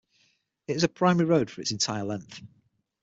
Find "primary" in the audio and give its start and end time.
0.89-1.29